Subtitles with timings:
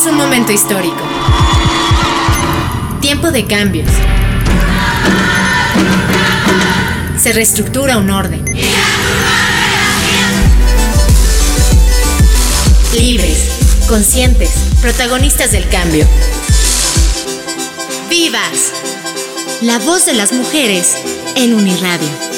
[0.00, 0.96] Vivimos un momento histórico.
[3.02, 3.90] Tiempo de cambios.
[7.20, 8.42] Se reestructura un orden.
[12.94, 14.50] Libres, conscientes,
[14.80, 16.06] protagonistas del cambio.
[18.08, 18.72] ¡Vivas!
[19.60, 20.96] La voz de las mujeres
[21.36, 22.29] en Uniradio.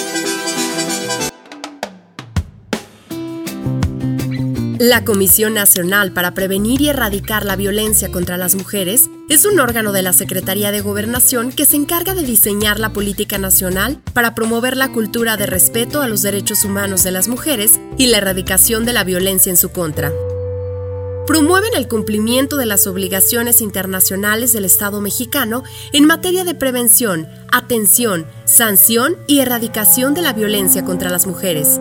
[4.84, 9.92] La Comisión Nacional para Prevenir y Erradicar la Violencia contra las Mujeres es un órgano
[9.92, 14.76] de la Secretaría de Gobernación que se encarga de diseñar la política nacional para promover
[14.76, 18.92] la cultura de respeto a los derechos humanos de las mujeres y la erradicación de
[18.92, 20.10] la violencia en su contra.
[21.28, 25.62] Promueven el cumplimiento de las obligaciones internacionales del Estado mexicano
[25.92, 31.78] en materia de prevención, atención, sanción y erradicación de la violencia contra las mujeres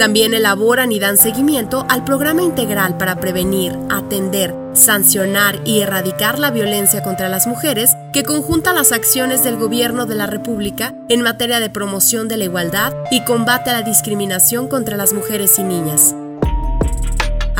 [0.00, 6.50] también elaboran y dan seguimiento al programa integral para prevenir, atender, sancionar y erradicar la
[6.50, 11.60] violencia contra las mujeres que conjunta las acciones del Gobierno de la República en materia
[11.60, 16.14] de promoción de la igualdad y combate a la discriminación contra las mujeres y niñas.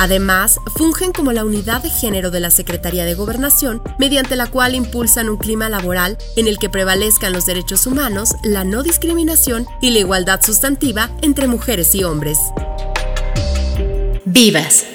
[0.00, 4.74] Además, fungen como la unidad de género de la Secretaría de Gobernación, mediante la cual
[4.74, 9.90] impulsan un clima laboral en el que prevalezcan los derechos humanos, la no discriminación y
[9.90, 12.38] la igualdad sustantiva entre mujeres y hombres.
[14.24, 14.86] Vivas.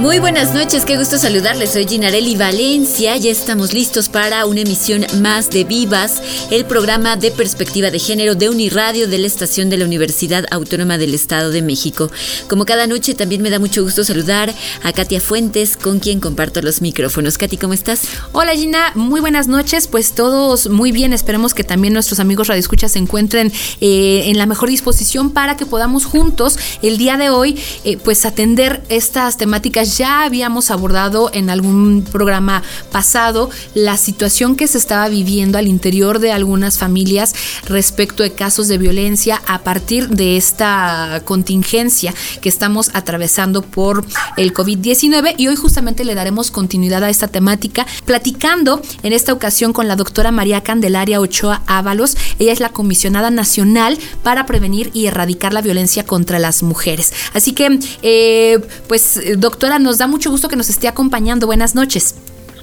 [0.00, 1.72] Muy buenas noches, qué gusto saludarles.
[1.72, 3.18] Soy Ginarelli Valencia.
[3.18, 8.34] Ya estamos listos para una emisión más de Vivas, el programa de perspectiva de género
[8.34, 12.10] de Uniradio de la estación de la Universidad Autónoma del Estado de México.
[12.48, 16.62] Como cada noche, también me da mucho gusto saludar a Katia Fuentes, con quien comparto
[16.62, 17.36] los micrófonos.
[17.36, 18.00] Katy, ¿cómo estás?
[18.32, 19.86] Hola Gina, muy buenas noches.
[19.86, 21.12] Pues todos muy bien.
[21.12, 25.66] Esperemos que también nuestros amigos radioescuchas se encuentren eh, en la mejor disposición para que
[25.66, 31.50] podamos juntos el día de hoy, eh, pues atender estas temáticas ya habíamos abordado en
[31.50, 37.34] algún programa pasado la situación que se estaba viviendo al interior de algunas familias
[37.66, 44.04] respecto de casos de violencia a partir de esta contingencia que estamos atravesando por
[44.36, 49.72] el COVID-19 y hoy justamente le daremos continuidad a esta temática platicando en esta ocasión
[49.72, 52.16] con la doctora María Candelaria Ochoa Ábalos.
[52.38, 57.12] Ella es la comisionada nacional para prevenir y erradicar la violencia contra las mujeres.
[57.34, 61.46] Así que, eh, pues, doctora, nos da mucho gusto que nos esté acompañando.
[61.46, 62.14] Buenas noches.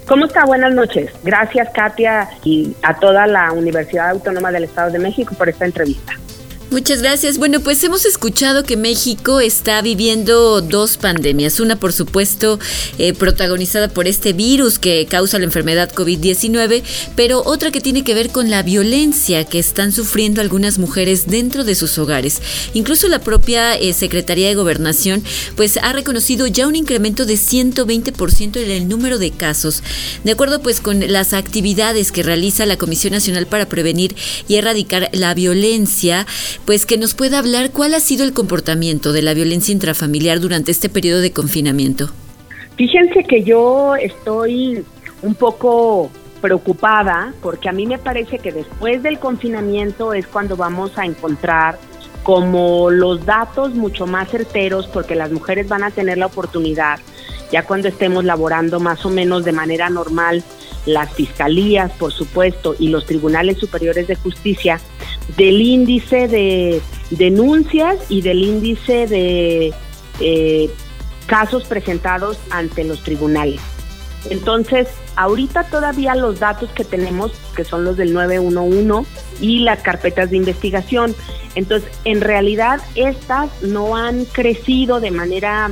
[0.08, 0.46] ¿Cómo está?
[0.46, 1.12] Buenas noches.
[1.24, 6.14] Gracias, Katia, y a toda la Universidad Autónoma del Estado de México por esta entrevista.
[6.70, 7.38] Muchas gracias.
[7.38, 11.62] Bueno, pues hemos escuchado que México está viviendo dos pandemias.
[11.62, 12.60] Una, por supuesto,
[12.98, 16.84] eh, protagonizada por este virus que causa la enfermedad COVID-19,
[17.16, 21.64] pero otra que tiene que ver con la violencia que están sufriendo algunas mujeres dentro
[21.64, 22.42] de sus hogares.
[22.74, 25.24] Incluso la propia eh, Secretaría de Gobernación,
[25.56, 29.84] pues ha reconocido ya un incremento de 120% en el número de casos.
[30.26, 34.18] De acuerdo, pues, con las actividades que realiza la Comisión Nacional para Prevenir
[34.50, 36.28] y Erradicar la Violencia,
[36.66, 40.72] pues que nos pueda hablar cuál ha sido el comportamiento de la violencia intrafamiliar durante
[40.72, 42.10] este periodo de confinamiento.
[42.76, 44.84] Fíjense que yo estoy
[45.22, 50.98] un poco preocupada porque a mí me parece que después del confinamiento es cuando vamos
[50.98, 51.80] a encontrar
[52.28, 57.00] como los datos mucho más certeros porque las mujeres van a tener la oportunidad,
[57.54, 60.44] ya cuando estemos laborando más o menos de manera normal,
[60.86, 64.82] las fiscalías, por supuesto, y los tribunales superiores de justicia,
[65.38, 69.74] del índice de denuncias y del índice de
[70.20, 70.70] eh,
[71.28, 73.62] casos presentados ante los tribunales.
[74.30, 79.08] Entonces, ahorita todavía los datos que tenemos, que son los del 911
[79.40, 81.16] y las carpetas de investigación,
[81.56, 85.72] entonces, en realidad estas no han crecido de manera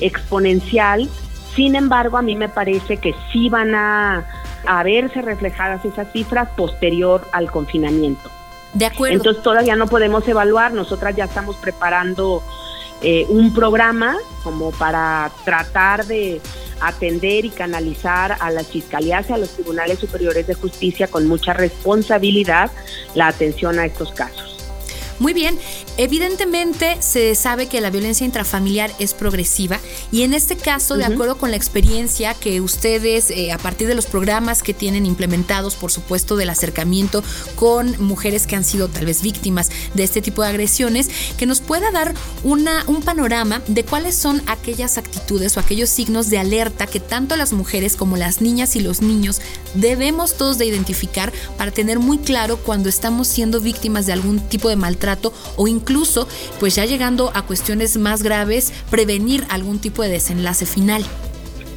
[0.00, 1.08] exponencial,
[1.54, 4.26] sin embargo, a mí me parece que sí van a,
[4.66, 8.30] a verse reflejadas esas cifras posterior al confinamiento.
[8.74, 9.16] De acuerdo.
[9.16, 12.42] Entonces todavía no podemos evaluar, nosotras ya estamos preparando
[13.02, 16.40] eh, un programa como para tratar de
[16.80, 21.52] atender y canalizar a las fiscalías y a los tribunales superiores de justicia con mucha
[21.52, 22.70] responsabilidad
[23.14, 24.49] la atención a estos casos.
[25.20, 25.58] Muy bien,
[25.98, 29.78] evidentemente se sabe que la violencia intrafamiliar es progresiva
[30.10, 33.94] y en este caso, de acuerdo con la experiencia que ustedes, eh, a partir de
[33.94, 37.22] los programas que tienen implementados, por supuesto, del acercamiento
[37.54, 41.60] con mujeres que han sido tal vez víctimas de este tipo de agresiones, que nos
[41.60, 46.86] pueda dar una, un panorama de cuáles son aquellas actitudes o aquellos signos de alerta
[46.86, 49.42] que tanto las mujeres como las niñas y los niños
[49.74, 54.70] debemos todos de identificar para tener muy claro cuando estamos siendo víctimas de algún tipo
[54.70, 55.09] de maltrato
[55.56, 56.28] o incluso,
[56.58, 61.04] pues ya llegando a cuestiones más graves, prevenir algún tipo de desenlace final.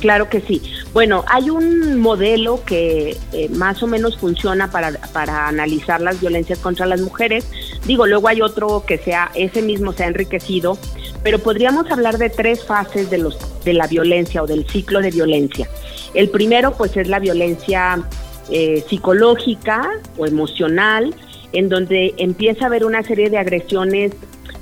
[0.04, 0.62] Claro que sí.
[0.92, 6.60] Bueno, hay un modelo que eh, más o menos funciona para, para analizar las violencias
[6.60, 7.46] contra las mujeres.
[7.86, 10.78] Digo, luego hay otro que sea, ese mismo se ha enriquecido,
[11.24, 15.10] pero podríamos hablar de tres fases de, los, de la violencia o del ciclo de
[15.10, 15.70] violencia.
[16.14, 18.04] El primero, pues, es la violencia
[18.50, 21.16] eh, psicológica o emocional,
[21.54, 24.12] en donde empieza a haber una serie de agresiones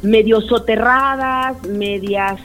[0.02, 2.40] medio soterradas, medias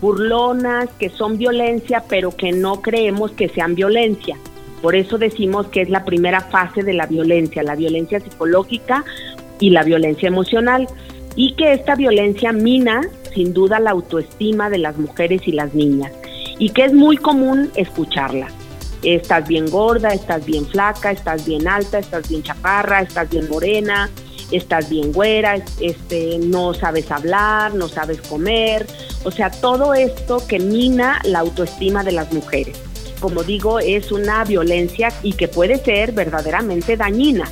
[0.00, 4.36] burlonas, que son violencia, pero que no creemos que sean violencia.
[4.82, 9.04] Por eso decimos que es la primera fase de la violencia, la violencia psicológica
[9.58, 10.86] y la violencia emocional,
[11.36, 13.00] y que esta violencia mina
[13.34, 16.12] sin duda la autoestima de las mujeres y las niñas,
[16.58, 18.48] y que es muy común escucharla.
[19.04, 24.10] Estás bien gorda, estás bien flaca, estás bien alta, estás bien chaparra, estás bien morena,
[24.50, 28.86] estás bien güera, este, no sabes hablar, no sabes comer,
[29.24, 32.78] o sea, todo esto que mina la autoestima de las mujeres.
[33.20, 37.44] Como digo, es una violencia y que puede ser verdaderamente dañina.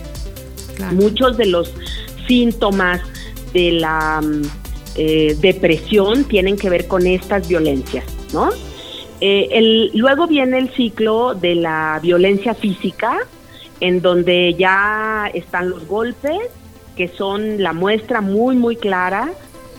[0.93, 1.73] Muchos de los
[2.27, 3.01] síntomas
[3.53, 4.43] de la mm,
[4.97, 8.51] eh, depresión tienen que ver con estas violencias, ¿no?
[9.25, 13.19] Eh, luego viene el ciclo de la violencia física,
[13.79, 16.41] en donde ya están los golpes,
[16.97, 19.31] que son la muestra muy, muy clara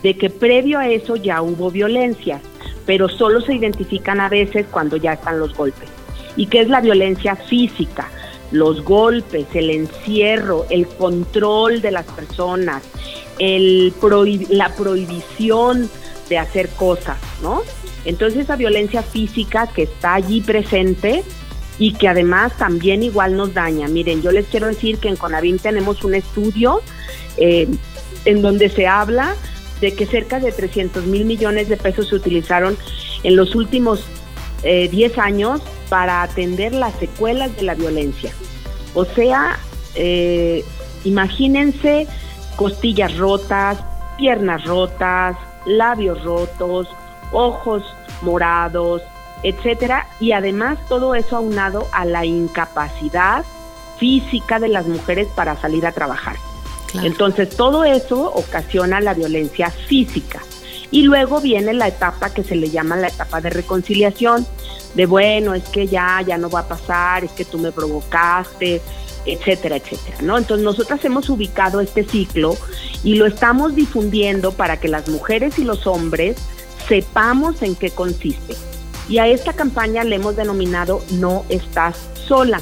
[0.02, 2.40] de que previo a eso ya hubo violencia,
[2.86, 5.90] pero solo se identifican a veces cuando ya están los golpes.
[6.36, 8.08] ¿Y qué es la violencia física?
[8.50, 12.82] Los golpes, el encierro, el control de las personas,
[13.38, 13.92] el
[14.48, 15.90] la prohibición
[16.28, 17.62] de hacer cosas, ¿no?
[18.04, 21.22] Entonces esa violencia física que está allí presente
[21.78, 23.88] y que además también igual nos daña.
[23.88, 26.82] Miren, yo les quiero decir que en Conavim tenemos un estudio
[27.36, 27.68] eh,
[28.24, 29.34] en donde se habla
[29.80, 32.76] de que cerca de 300 mil millones de pesos se utilizaron
[33.22, 34.04] en los últimos
[34.62, 38.32] 10 eh, años para atender las secuelas de la violencia.
[38.94, 39.58] O sea,
[39.94, 40.64] eh,
[41.04, 42.06] imagínense
[42.56, 43.78] costillas rotas,
[44.16, 46.88] piernas rotas, labios rotos,
[47.32, 47.82] ojos
[48.22, 49.02] morados,
[49.42, 53.44] etcétera, y además todo eso aunado a la incapacidad
[53.98, 56.36] física de las mujeres para salir a trabajar.
[57.02, 60.40] Entonces todo eso ocasiona la violencia física.
[60.90, 64.46] Y luego viene la etapa que se le llama la etapa de reconciliación,
[64.94, 68.80] de bueno, es que ya, ya no va a pasar, es que tú me provocaste,
[69.26, 70.38] etcétera, etcétera, ¿no?
[70.38, 72.56] Entonces nosotras hemos ubicado este ciclo
[73.02, 76.36] y lo estamos difundiendo para que las mujeres y los hombres
[76.88, 78.54] sepamos en qué consiste.
[79.08, 82.60] Y a esta campaña le hemos denominado No estás sola,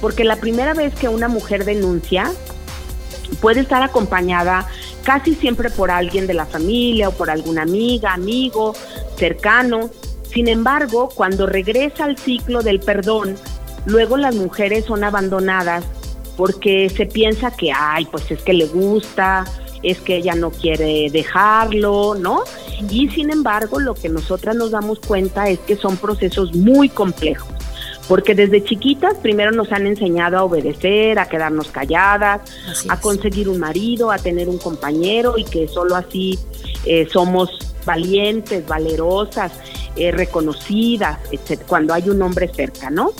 [0.00, 2.32] porque la primera vez que una mujer denuncia,
[3.40, 4.66] puede estar acompañada
[5.04, 8.74] casi siempre por alguien de la familia o por alguna amiga, amigo,
[9.16, 9.90] cercano.
[10.32, 13.36] Sin embargo, cuando regresa al ciclo del perdón,
[13.84, 15.84] luego las mujeres son abandonadas
[16.42, 19.44] porque se piensa que, ay, pues es que le gusta,
[19.84, 22.42] es que ella no quiere dejarlo, ¿no?
[22.90, 27.46] Y sin embargo, lo que nosotras nos damos cuenta es que son procesos muy complejos
[28.08, 32.40] porque desde chiquitas primero nos han enseñado a obedecer, a quedarnos calladas,
[32.88, 36.40] a conseguir un marido, a tener un compañero y que solo así
[36.84, 37.56] eh, somos
[37.86, 39.52] valientes, valerosas,
[39.94, 43.12] eh, reconocidas, etc., cuando hay un hombre cerca, ¿no?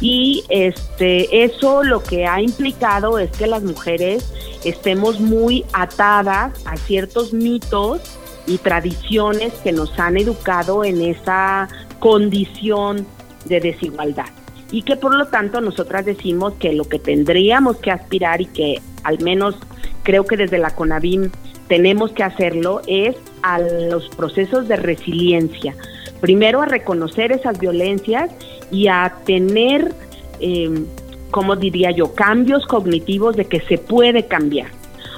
[0.00, 4.32] Y este, eso lo que ha implicado es que las mujeres
[4.64, 8.00] estemos muy atadas a ciertos mitos
[8.46, 11.68] y tradiciones que nos han educado en esa
[12.00, 13.06] condición
[13.44, 14.26] de desigualdad
[14.72, 18.80] y que por lo tanto nosotras decimos que lo que tendríamos que aspirar y que
[19.04, 19.54] al menos
[20.02, 21.30] creo que desde la CONAVIM
[21.68, 25.74] tenemos que hacerlo es a los procesos de resiliencia.
[26.20, 28.30] Primero a reconocer esas violencias
[28.72, 29.94] y a tener,
[30.40, 30.84] eh,
[31.30, 34.68] como diría yo, cambios cognitivos de que se puede cambiar.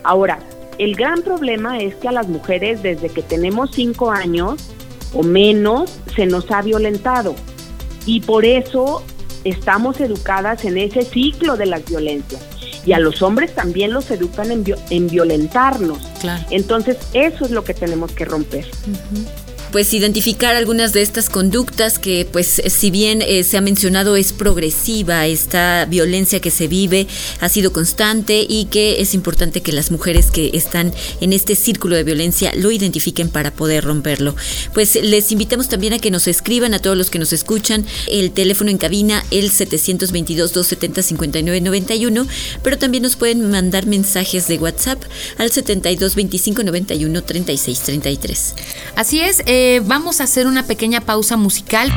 [0.03, 0.39] Ahora,
[0.79, 4.71] el gran problema es que a las mujeres desde que tenemos cinco años
[5.15, 7.35] o menos se nos ha violentado
[8.05, 9.03] y por eso
[9.45, 12.43] estamos educadas en ese ciclo de las violencias.
[12.87, 15.99] Y a los hombres también los educan en, en violentarnos.
[16.51, 18.67] Entonces, eso es lo que tenemos que romper.
[19.75, 24.33] Pues identificar algunas de estas conductas que pues si bien eh, se ha mencionado es
[24.33, 27.09] progresiva, esta violencia que se vive
[27.41, 31.97] ha sido constante y que es importante que las mujeres que están en este círculo
[31.97, 34.37] de violencia lo identifiquen para poder romperlo.
[34.75, 38.31] Pues les invitamos también a que nos escriban a todos los que nos escuchan el
[38.31, 42.29] teléfono en cabina el 722 270 5991,
[42.63, 45.03] pero también nos pueden mandar mensajes de WhatsApp
[45.37, 48.55] al 72 25 91 36 33.
[48.95, 51.91] Así es, eh, vamos a hacer una pequeña pausa musical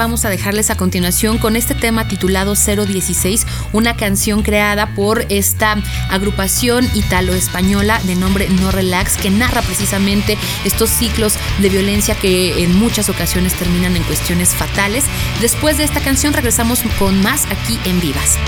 [0.00, 5.76] vamos a dejarles a continuación con este tema titulado 016, una canción creada por esta
[6.08, 12.78] agrupación italo-española de nombre No Relax, que narra precisamente estos ciclos de violencia que en
[12.78, 15.04] muchas ocasiones terminan en cuestiones fatales.
[15.42, 18.38] Después de esta canción regresamos con más aquí en Vivas.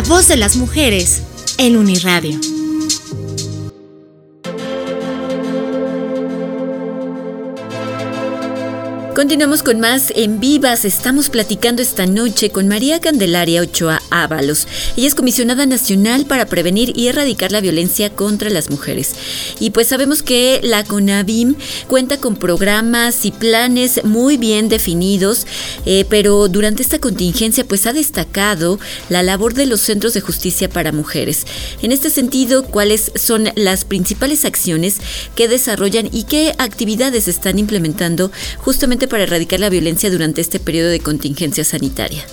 [0.00, 1.22] Voz de las mujeres
[1.58, 2.59] en Uniradio.
[9.20, 10.86] Continuamos con más en Vivas.
[10.86, 14.66] Estamos platicando esta noche con María Candelaria Ochoa Ábalos.
[14.96, 19.14] Ella es comisionada nacional para prevenir y erradicar la violencia contra las mujeres.
[19.60, 21.54] Y pues sabemos que la CONAVIM
[21.86, 25.46] cuenta con programas y planes muy bien definidos,
[25.84, 30.70] eh, pero durante esta contingencia pues ha destacado la labor de los centros de justicia
[30.70, 31.46] para mujeres.
[31.82, 34.96] En este sentido, ¿cuáles son las principales acciones
[35.34, 40.88] que desarrollan y qué actividades están implementando justamente para erradicar la violencia durante este periodo
[40.88, 42.24] de contingencia sanitaria?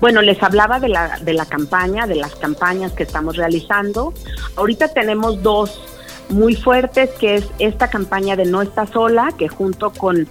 [0.00, 4.12] Bueno, les hablaba de la, de la campaña, de las campañas que estamos realizando.
[4.56, 5.80] Ahorita tenemos dos
[6.28, 10.26] muy fuertes, que es esta campaña de No está sola, que junto con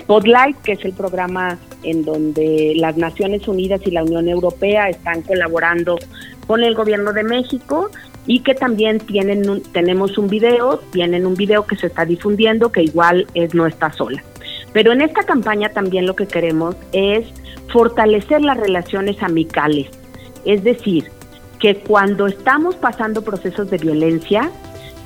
[0.00, 5.22] Spotlight, que es el programa en donde las Naciones Unidas y la Unión Europea están
[5.22, 5.98] colaborando
[6.46, 7.90] con el gobierno de México
[8.26, 12.82] y que también tienen tenemos un video, tienen un video que se está difundiendo que
[12.82, 14.22] igual es no está sola.
[14.72, 17.26] Pero en esta campaña también lo que queremos es
[17.72, 19.88] fortalecer las relaciones amicales,
[20.44, 21.10] es decir,
[21.60, 24.50] que cuando estamos pasando procesos de violencia,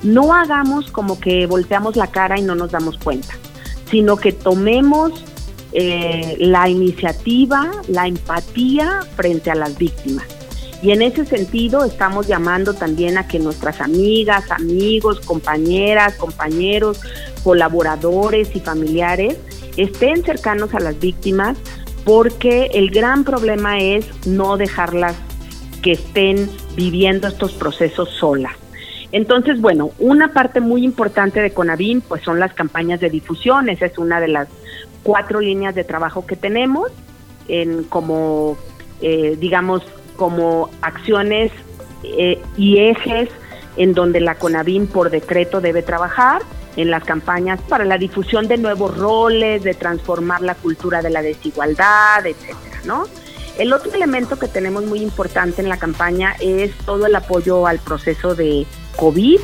[0.03, 3.35] no hagamos como que volteamos la cara y no nos damos cuenta,
[3.91, 5.25] sino que tomemos
[5.73, 10.25] eh, la iniciativa, la empatía frente a las víctimas.
[10.83, 17.01] Y en ese sentido estamos llamando también a que nuestras amigas, amigos, compañeras, compañeros,
[17.43, 19.37] colaboradores y familiares
[19.77, 21.57] estén cercanos a las víctimas
[22.05, 25.17] porque el gran problema es no dejarlas
[25.83, 28.53] que estén viviendo estos procesos solas.
[29.13, 33.87] Entonces, bueno, una parte muy importante de Conavim pues son las campañas de difusión, esa
[33.87, 34.49] es una de las
[35.03, 36.91] cuatro líneas de trabajo que tenemos
[37.49, 38.57] en como
[39.01, 39.83] eh, digamos
[40.17, 41.53] como acciones
[42.03, 43.29] eh, y ejes
[43.77, 46.43] en donde la CONAVIM por decreto debe trabajar
[46.77, 51.23] en las campañas para la difusión de nuevos roles, de transformar la cultura de la
[51.23, 53.05] desigualdad, etcétera, ¿no?
[53.59, 57.79] El otro elemento que tenemos muy importante en la campaña es todo el apoyo al
[57.79, 58.67] proceso de
[58.97, 59.41] COVID,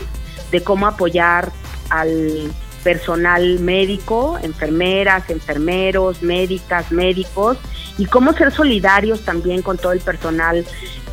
[0.51, 1.51] de cómo apoyar
[1.89, 2.53] al
[2.85, 7.57] personal médico, enfermeras, enfermeros, médicas, médicos,
[7.97, 10.65] y cómo ser solidarios también con todo el personal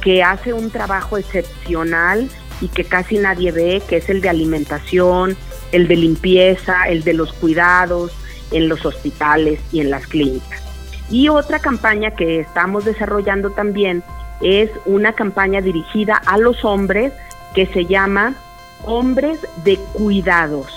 [0.01, 2.29] que hace un trabajo excepcional
[2.61, 5.37] y que casi nadie ve, que es el de alimentación,
[5.71, 8.11] el de limpieza, el de los cuidados
[8.51, 10.61] en los hospitales y en las clínicas.
[11.09, 14.03] Y otra campaña que estamos desarrollando también
[14.41, 17.13] es una campaña dirigida a los hombres
[17.53, 18.35] que se llama
[18.83, 20.71] Hombres de Cuidados.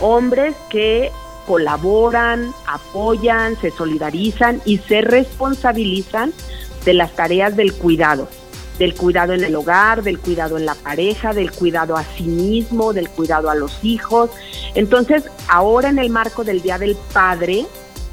[0.00, 1.10] Hombres que
[1.46, 6.32] colaboran, apoyan, se solidarizan y se responsabilizan
[6.84, 8.28] de las tareas del cuidado
[8.78, 12.92] del cuidado en el hogar, del cuidado en la pareja, del cuidado a sí mismo,
[12.92, 14.30] del cuidado a los hijos.
[14.74, 17.66] Entonces, ahora en el marco del Día del Padre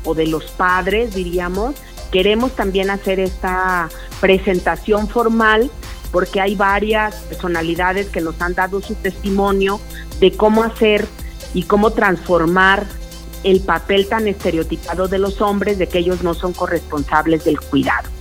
[0.03, 1.75] o de los padres, diríamos,
[2.11, 5.69] queremos también hacer esta presentación formal
[6.11, 9.79] porque hay varias personalidades que nos han dado su testimonio
[10.19, 11.05] de cómo hacer
[11.53, 12.85] y cómo transformar
[13.43, 18.14] el papel tan estereotipado de los hombres de que ellos no son corresponsables del cuidado.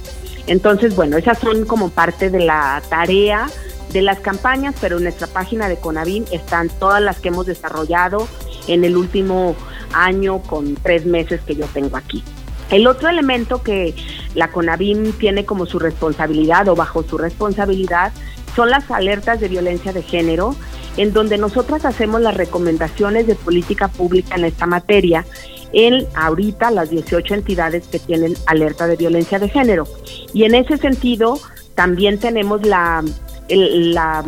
[0.46, 3.46] Entonces, bueno, esas son como parte de la tarea
[3.92, 8.28] de las campañas, pero en nuestra página de Conavim están todas las que hemos desarrollado
[8.66, 9.54] en el último
[9.92, 12.22] año con tres meses que yo tengo aquí.
[12.70, 13.94] El otro elemento que
[14.34, 18.12] la CONAVIM tiene como su responsabilidad o bajo su responsabilidad
[18.56, 20.56] son las alertas de violencia de género,
[20.96, 25.26] en donde nosotras hacemos las recomendaciones de política pública en esta materia
[25.74, 29.86] en ahorita las 18 entidades que tienen alerta de violencia de género.
[30.32, 31.38] Y en ese sentido,
[31.74, 33.04] también tenemos la,
[33.48, 34.24] la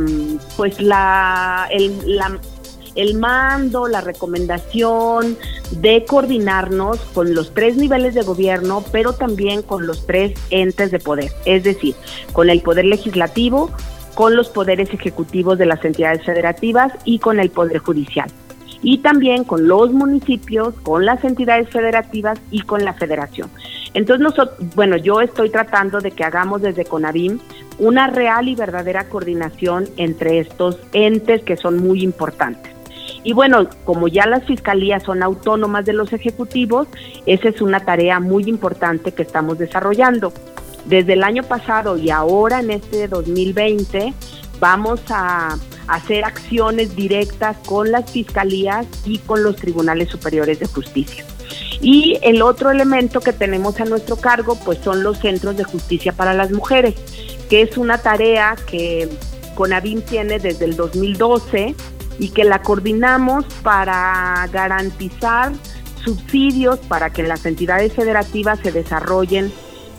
[0.56, 2.38] pues la, el, la,
[2.96, 5.38] el mando, la recomendación
[5.70, 10.98] de coordinarnos con los tres niveles de gobierno, pero también con los tres entes de
[10.98, 11.94] poder, es decir,
[12.32, 13.70] con el poder legislativo,
[14.14, 18.30] con los poderes ejecutivos de las entidades federativas y con el poder judicial
[18.86, 23.50] y también con los municipios, con las entidades federativas y con la federación.
[23.94, 27.40] Entonces, nosotros, bueno, yo estoy tratando de que hagamos desde CONAVIM
[27.80, 32.72] una real y verdadera coordinación entre estos entes que son muy importantes.
[33.24, 36.86] Y bueno, como ya las fiscalías son autónomas de los ejecutivos,
[37.26, 40.32] esa es una tarea muy importante que estamos desarrollando.
[40.84, 44.14] Desde el año pasado y ahora en este 2020
[44.60, 45.56] vamos a
[45.88, 51.24] hacer acciones directas con las fiscalías y con los tribunales superiores de justicia.
[51.80, 56.12] Y el otro elemento que tenemos a nuestro cargo, pues son los centros de justicia
[56.12, 56.94] para las mujeres,
[57.48, 59.08] que es una tarea que
[59.54, 61.74] CONAVIM tiene desde el 2012
[62.18, 65.52] y que la coordinamos para garantizar
[66.04, 69.52] subsidios para que las entidades federativas se desarrollen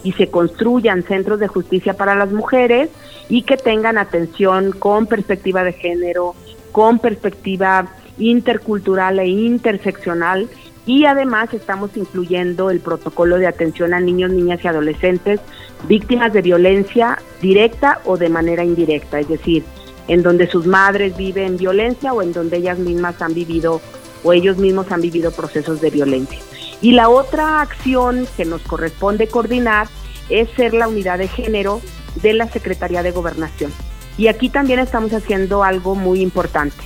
[0.03, 2.89] y se construyan centros de justicia para las mujeres
[3.29, 6.35] y que tengan atención con perspectiva de género,
[6.71, 7.87] con perspectiva
[8.17, 10.49] intercultural e interseccional
[10.85, 15.41] y además estamos incluyendo el protocolo de atención a niños, niñas y adolescentes
[15.87, 19.63] víctimas de violencia directa o de manera indirecta, es decir,
[20.07, 23.81] en donde sus madres viven violencia o en donde ellas mismas han vivido
[24.23, 26.39] o ellos mismos han vivido procesos de violencia.
[26.81, 29.87] Y la otra acción que nos corresponde coordinar
[30.29, 31.81] es ser la unidad de género
[32.21, 33.71] de la Secretaría de Gobernación.
[34.17, 36.77] Y aquí también estamos haciendo algo muy importante.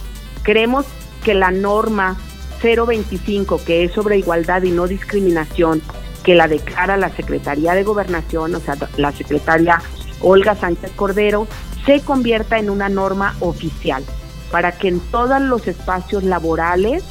[0.43, 0.86] Creemos
[1.23, 2.17] que la norma
[2.62, 5.82] 025, que es sobre igualdad y no discriminación,
[6.23, 9.82] que la declara la Secretaría de Gobernación, o sea, la secretaria
[10.19, 11.47] Olga Sánchez Cordero,
[11.86, 14.04] se convierta en una norma oficial
[14.51, 17.04] para que en todos los espacios laborales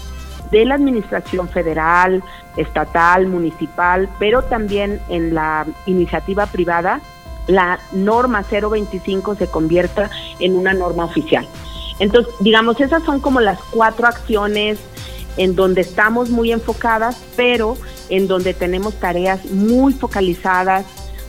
[0.51, 2.23] de la administración federal,
[2.57, 7.01] estatal, municipal, pero también en la iniciativa privada,
[7.47, 11.47] la norma 025 se convierta en una norma oficial.
[11.99, 14.79] Entonces, digamos, esas son como las cuatro acciones
[15.37, 17.77] en donde estamos muy enfocadas, pero
[18.09, 20.85] en donde tenemos tareas muy focalizadas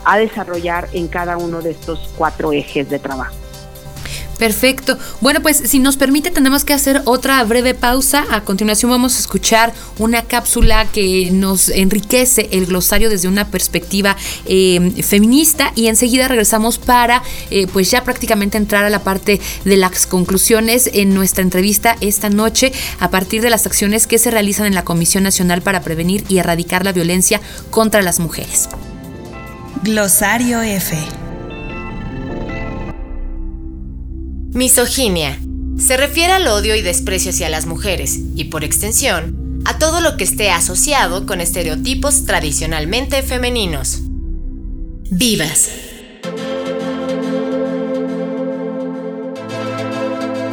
[0.05, 3.40] a desarrollar en cada uno de estos cuatro ejes de trabajo.
[4.41, 4.97] Perfecto.
[5.19, 8.25] Bueno, pues si nos permite tenemos que hacer otra breve pausa.
[8.31, 14.17] A continuación vamos a escuchar una cápsula que nos enriquece el glosario desde una perspectiva
[14.45, 19.77] em, feminista y enseguida regresamos para eh, pues ya prácticamente entrar a la parte de
[19.77, 24.65] las conclusiones en nuestra entrevista esta noche a partir de las acciones que se realizan
[24.65, 28.69] en la Comisión Nacional para Prevenir y Erradicar la Violencia contra las Mujeres.
[29.83, 31.20] Glosario F.
[34.53, 35.39] Misoginia.
[35.79, 40.17] Se refiere al odio y desprecio hacia las mujeres y, por extensión, a todo lo
[40.17, 44.01] que esté asociado con estereotipos tradicionalmente femeninos.
[45.09, 45.69] Vivas.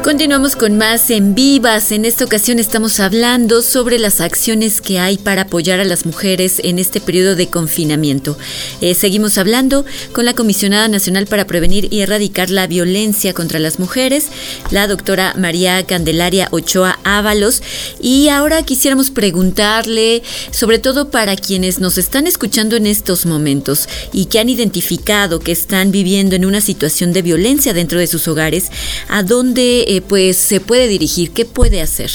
[0.03, 1.91] Continuamos con más en vivas.
[1.91, 6.61] En esta ocasión estamos hablando sobre las acciones que hay para apoyar a las mujeres
[6.63, 8.37] en este periodo de confinamiento.
[8.79, 13.77] Eh, seguimos hablando con la Comisionada Nacional para Prevenir y Erradicar la Violencia contra las
[13.77, 14.27] Mujeres,
[14.71, 17.61] la doctora María Candelaria Ochoa Ábalos.
[18.01, 24.25] Y ahora quisiéramos preguntarle, sobre todo para quienes nos están escuchando en estos momentos y
[24.25, 28.71] que han identificado que están viviendo en una situación de violencia dentro de sus hogares,
[29.09, 31.31] ¿a dónde eh, pues se puede dirigir?
[31.31, 32.11] ¿Qué puede hacer?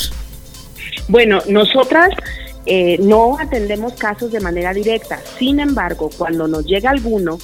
[1.08, 2.10] Bueno, nosotras
[2.66, 5.20] eh, no atendemos casos de manera directa.
[5.40, 7.36] Sin embargo, cuando nos llega alguno,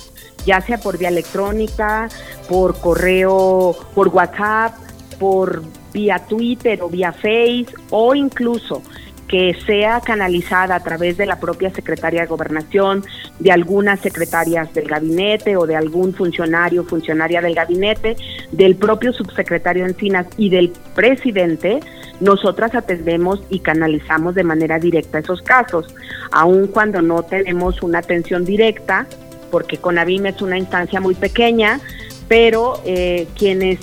[0.47, 2.09] ya sea por vía electrónica,
[2.49, 4.75] por correo, por WhatsApp,
[5.19, 8.83] por vía Twitter o vía Face o incluso
[9.31, 13.05] que sea canalizada a través de la propia Secretaría de Gobernación,
[13.39, 18.17] de algunas secretarias del gabinete o de algún funcionario, funcionaria del gabinete,
[18.51, 21.79] del propio subsecretario Encinas y del presidente,
[22.19, 25.87] nosotras atendemos y canalizamos de manera directa esos casos,
[26.33, 29.07] aun cuando no tenemos una atención directa,
[29.53, 31.79] porque CONAVIM es una instancia muy pequeña,
[32.27, 33.79] pero eh, quienes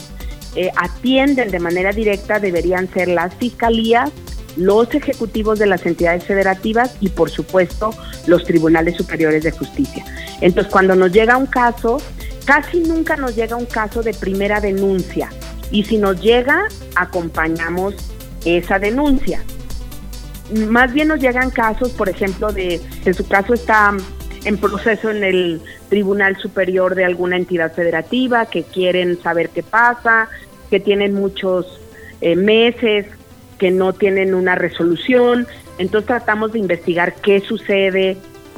[0.57, 4.11] eh, atienden de manera directa deberían ser las fiscalías,
[4.57, 7.91] los ejecutivos de las entidades federativas y por supuesto
[8.25, 10.03] los tribunales superiores de justicia.
[10.41, 12.01] Entonces cuando nos llega un caso,
[12.45, 15.29] casi nunca nos llega un caso de primera denuncia
[15.71, 16.65] y si nos llega,
[16.95, 17.95] acompañamos
[18.45, 19.43] esa denuncia.
[20.69, 23.95] Más bien nos llegan casos, por ejemplo, de que su caso está
[24.45, 30.29] en proceso en el Tribunal Superior de alguna entidad federativa, que quieren saber qué pasa,
[30.69, 31.81] que tienen muchos
[32.21, 33.05] eh, meses
[33.57, 35.47] que no tienen una resolución.
[35.77, 38.17] Entonces tratamos de investigar qué sucede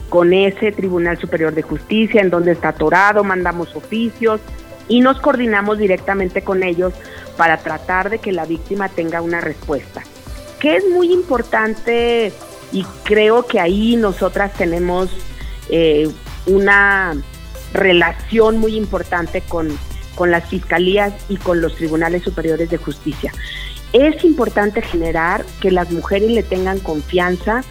[0.09, 4.41] con ese Tribunal Superior de Justicia, en dónde está atorado, mandamos oficios
[4.88, 6.93] y nos coordinamos directamente con ellos
[7.38, 10.03] para tratar de que la víctima tenga una respuesta.
[10.59, 12.33] Que es muy importante
[12.71, 15.09] y creo que ahí nosotras tenemos
[15.69, 16.09] eh,
[16.47, 17.15] una
[17.71, 19.69] relación muy importante con,
[20.15, 23.31] con las fiscalías y con los tribunales superiores de justicia.
[23.93, 27.63] Es importante generar que las mujeres le tengan confianza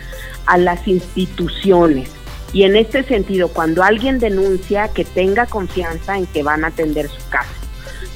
[0.46, 2.10] a las instituciones.
[2.52, 7.08] Y en este sentido, cuando alguien denuncia, que tenga confianza en que van a atender
[7.08, 7.50] su caso.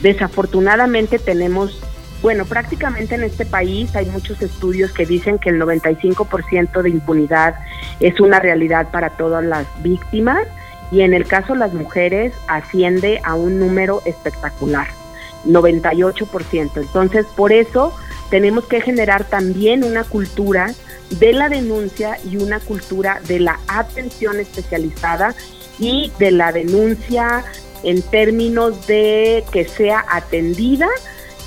[0.00, 1.80] Desafortunadamente tenemos,
[2.22, 7.54] bueno, prácticamente en este país hay muchos estudios que dicen que el 95% de impunidad
[8.00, 10.48] es una realidad para todas las víctimas
[10.90, 15.01] y en el caso de las mujeres asciende a un número espectacular.
[15.46, 16.70] 98%.
[16.76, 17.94] Entonces, por eso
[18.30, 20.72] tenemos que generar también una cultura
[21.10, 25.34] de la denuncia y una cultura de la atención especializada
[25.78, 27.44] y de la denuncia
[27.82, 30.88] en términos de que sea atendida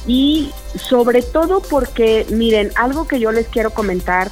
[0.07, 4.29] y sobre todo porque, miren, algo que yo les quiero comentar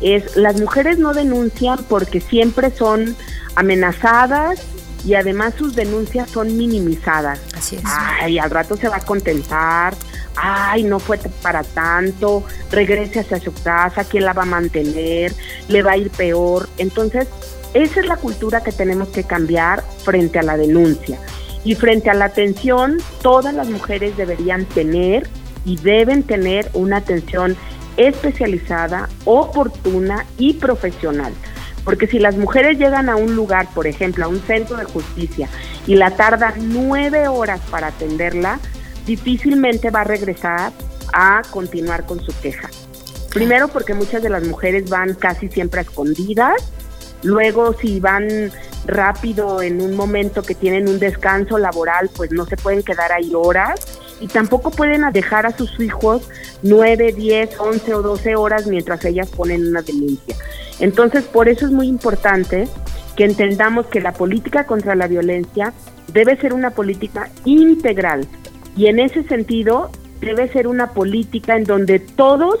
[0.00, 3.16] es las mujeres no denuncian porque siempre son
[3.54, 4.62] amenazadas,
[5.06, 7.40] y además sus denuncias son minimizadas.
[7.56, 7.82] Así es.
[7.86, 9.94] Ay, al rato se va a contentar,
[10.34, 12.42] ay, no fue para tanto,
[12.72, 15.32] regrese hacia su casa, ¿quién la va a mantener?
[15.68, 16.68] ¿Le va a ir peor?
[16.76, 17.28] Entonces,
[17.72, 21.20] esa es la cultura que tenemos que cambiar frente a la denuncia.
[21.64, 25.28] Y frente a la atención, todas las mujeres deberían tener
[25.64, 27.56] y deben tener una atención
[27.96, 31.32] especializada, oportuna y profesional
[31.86, 35.48] Porque si las mujeres llegan a un lugar, por ejemplo, a un centro de justicia,
[35.86, 38.58] y la tardan nueve horas para atenderla,
[39.06, 40.72] difícilmente va a regresar
[41.14, 42.68] a continuar con su queja.
[43.32, 46.56] Primero porque muchas de las mujeres van casi siempre a escondidas,
[47.22, 48.50] luego si van
[48.84, 53.32] rápido en un momento que tienen un descanso laboral, pues no se pueden quedar ahí
[53.32, 56.28] horas y tampoco pueden dejar a sus hijos
[56.62, 60.36] 9, 10, 11 o 12 horas mientras ellas ponen una denuncia.
[60.80, 62.68] Entonces, por eso es muy importante
[63.16, 65.72] que entendamos que la política contra la violencia
[66.12, 68.26] debe ser una política integral
[68.76, 72.58] y en ese sentido debe ser una política en donde todos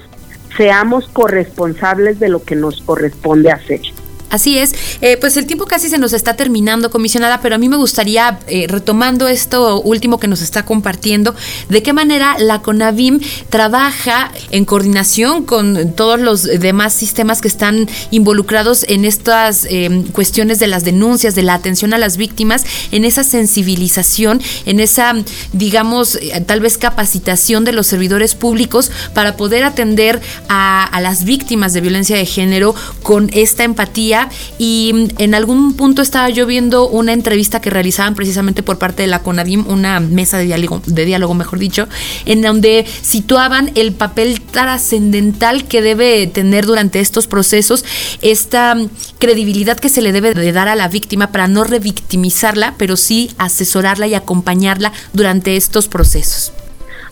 [0.56, 3.80] seamos corresponsables de lo que nos corresponde hacer.
[4.28, 7.68] Así es, eh, pues el tiempo casi se nos está terminando, comisionada, pero a mí
[7.68, 11.34] me gustaría, eh, retomando esto último que nos está compartiendo,
[11.68, 17.88] de qué manera la CONAVIM trabaja en coordinación con todos los demás sistemas que están
[18.10, 23.04] involucrados en estas em, cuestiones de las denuncias, de la atención a las víctimas, en
[23.04, 25.14] esa sensibilización, en esa,
[25.52, 31.24] digamos, eh, tal vez capacitación de los servidores públicos para poder atender a, a las
[31.24, 34.15] víctimas de violencia de género con esta empatía
[34.58, 39.08] y en algún punto estaba yo viendo una entrevista que realizaban precisamente por parte de
[39.08, 41.88] la CONADIM, una mesa de diálogo, de diálogo mejor dicho,
[42.24, 47.84] en donde situaban el papel trascendental que debe tener durante estos procesos
[48.22, 48.76] esta
[49.18, 53.30] credibilidad que se le debe de dar a la víctima para no revictimizarla, pero sí
[53.38, 56.52] asesorarla y acompañarla durante estos procesos.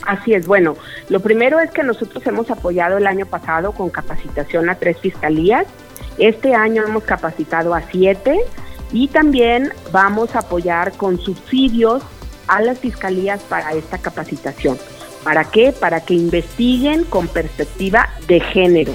[0.07, 0.77] Así es, bueno,
[1.09, 5.67] lo primero es que nosotros hemos apoyado el año pasado con capacitación a tres fiscalías
[6.19, 8.38] este año hemos capacitado a siete
[8.93, 12.03] y también vamos a apoyar con subsidios
[12.47, 14.79] a las fiscalías para esta capacitación.
[15.25, 15.73] ¿Para qué?
[15.73, 18.95] Para que investiguen con perspectiva de género.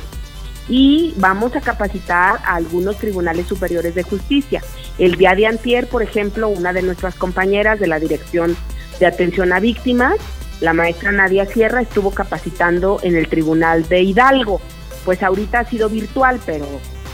[0.69, 4.61] Y vamos a capacitar a algunos tribunales superiores de justicia.
[4.99, 8.55] El día de antier, por ejemplo, una de nuestras compañeras de la Dirección
[8.99, 10.15] de Atención a Víctimas,
[10.61, 14.61] la maestra Nadia Sierra, estuvo capacitando en el Tribunal de Hidalgo.
[15.05, 16.65] Pues ahorita ha sido virtual, pero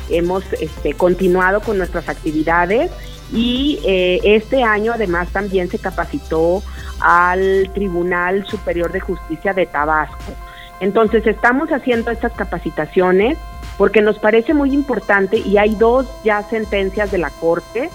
[0.09, 2.91] hemos este, continuado con nuestras actividades
[3.33, 6.63] y eh, este año además también se capacitó
[6.99, 10.33] al Tribunal Superior de Justicia de Tabasco.
[10.79, 13.37] Entonces estamos haciendo estas capacitaciones
[13.77, 17.89] porque nos parece muy importante y hay dos ya sentencias de la Corte,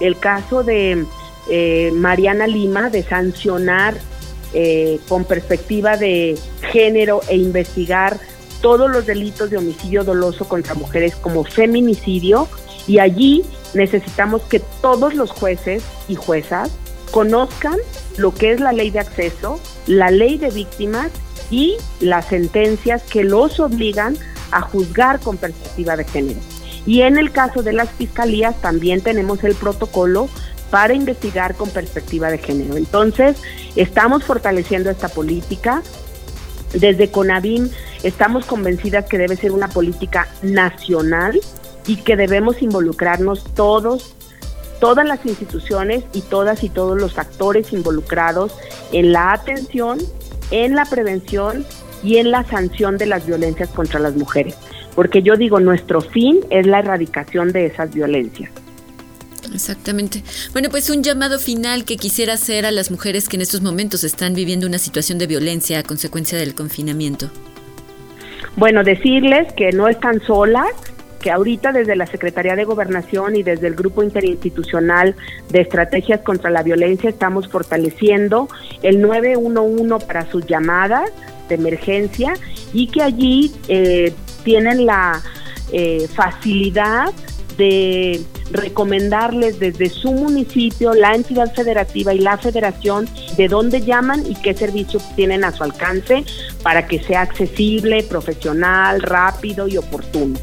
[0.00, 1.04] el caso de
[1.48, 3.94] eh, Mariana Lima de sancionar
[4.52, 6.38] eh, con perspectiva de
[6.72, 8.18] género e investigar
[8.64, 12.48] todos los delitos de homicidio doloso contra mujeres como feminicidio
[12.86, 16.70] y allí necesitamos que todos los jueces y juezas
[17.10, 17.76] conozcan
[18.16, 21.10] lo que es la ley de acceso, la ley de víctimas
[21.50, 24.16] y las sentencias que los obligan
[24.50, 26.40] a juzgar con perspectiva de género.
[26.86, 30.30] Y en el caso de las fiscalías también tenemos el protocolo
[30.70, 32.78] para investigar con perspectiva de género.
[32.78, 33.36] Entonces,
[33.76, 35.82] estamos fortaleciendo esta política.
[36.72, 37.68] Desde CONAVIM
[38.04, 41.40] Estamos convencidas que debe ser una política nacional
[41.86, 44.14] y que debemos involucrarnos todos,
[44.78, 48.52] todas las instituciones y todas y todos los actores involucrados
[48.92, 49.98] en la atención,
[50.50, 51.64] en la prevención
[52.02, 54.54] y en la sanción de las violencias contra las mujeres.
[54.94, 58.50] Porque yo digo, nuestro fin es la erradicación de esas violencias.
[59.54, 60.22] Exactamente.
[60.52, 64.04] Bueno, pues un llamado final que quisiera hacer a las mujeres que en estos momentos
[64.04, 67.30] están viviendo una situación de violencia a consecuencia del confinamiento.
[68.56, 70.68] Bueno, decirles que no están solas,
[71.20, 75.16] que ahorita desde la Secretaría de Gobernación y desde el Grupo Interinstitucional
[75.48, 78.48] de Estrategias contra la Violencia estamos fortaleciendo
[78.82, 81.10] el 911 para sus llamadas
[81.48, 82.34] de emergencia
[82.72, 84.12] y que allí eh,
[84.44, 85.20] tienen la
[85.72, 87.12] eh, facilidad
[87.56, 94.34] de recomendarles desde su municipio, la entidad federativa y la federación de dónde llaman y
[94.36, 96.24] qué servicios tienen a su alcance
[96.62, 100.38] para que sea accesible, profesional, rápido y oportuno.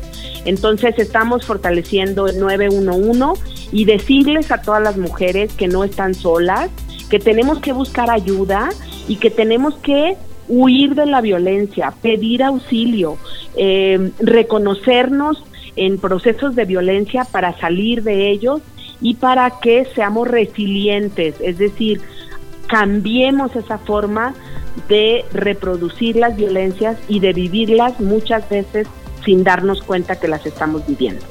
[0.46, 6.70] Entonces estamos fortaleciendo el 911 y decirles a todas las mujeres que no están solas,
[7.10, 8.70] que tenemos que buscar ayuda
[9.08, 13.18] y que tenemos que huir de la violencia, pedir auxilio,
[13.56, 15.44] eh, reconocernos
[15.76, 18.62] en procesos de violencia para salir de ellos
[19.02, 22.02] y para que seamos resilientes, es decir,
[22.68, 24.34] cambiemos esa forma
[24.88, 28.88] de reproducir las violencias y de vivirlas muchas veces
[29.26, 31.26] sin darnos cuenta que las estamos viviendo.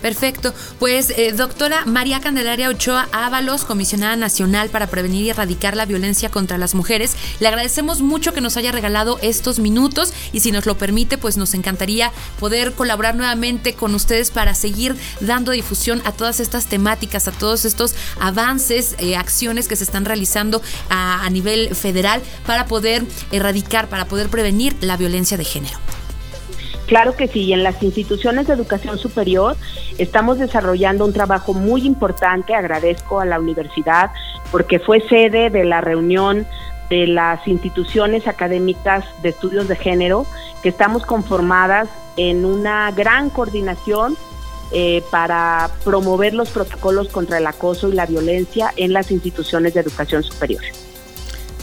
[0.00, 0.54] Perfecto.
[0.78, 6.30] Pues, eh, doctora María Candelaria Ochoa Ábalos, comisionada nacional para prevenir y erradicar la violencia
[6.30, 10.66] contra las mujeres, le agradecemos mucho que nos haya regalado estos minutos y si nos
[10.66, 16.12] lo permite, pues nos encantaría poder colaborar nuevamente con ustedes para seguir dando difusión a
[16.12, 21.74] todas estas temáticas, a todos estos avances, eh, acciones que se están realizando a nivel
[21.74, 25.78] federal para poder erradicar, para poder prevenir la violencia de género.
[26.90, 29.56] Claro que sí, en las instituciones de educación superior
[29.96, 32.52] estamos desarrollando un trabajo muy importante.
[32.52, 34.10] Agradezco a la universidad
[34.50, 36.48] porque fue sede de la reunión
[36.88, 40.26] de las instituciones académicas de estudios de género,
[40.64, 44.16] que estamos conformadas en una gran coordinación
[44.72, 49.80] eh, para promover los protocolos contra el acoso y la violencia en las instituciones de
[49.80, 50.64] educación superior.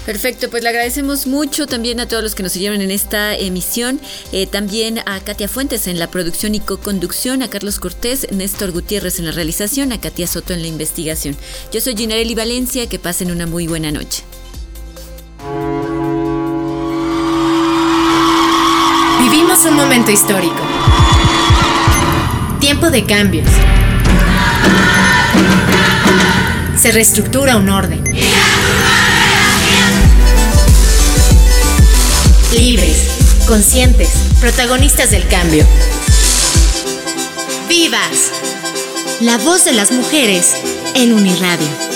[0.07, 3.99] Perfecto, pues le agradecemos mucho también a todos los que nos siguieron en esta emisión,
[4.31, 9.19] eh, también a Katia Fuentes en la producción y co-conducción, a Carlos Cortés, Néstor Gutiérrez
[9.19, 11.35] en la realización, a Katia Soto en la investigación.
[11.73, 14.23] Yo soy Ginarelli Valencia, que pasen una muy buena noche.
[19.19, 20.61] Vivimos un momento histórico.
[22.61, 23.49] Tiempo de cambios.
[26.79, 28.05] Se reestructura un orden.
[32.53, 33.09] Libres,
[33.47, 35.65] conscientes, protagonistas del cambio.
[37.67, 38.31] ¡Vivas!
[39.19, 40.55] La voz de las mujeres
[40.95, 41.86] en Uniradio.